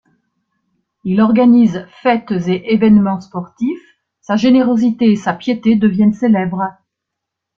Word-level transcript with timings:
Il 1.03 1.21
organise 1.21 1.85
fêtes 2.01 2.31
et 2.31 2.73
évènements 2.73 3.21
sportifs, 3.21 3.99
sa 4.19 4.35
générosité 4.35 5.11
et 5.11 5.15
sa 5.15 5.31
piété 5.35 5.75
deviennent 5.75 6.15
célèbres. 6.15 6.73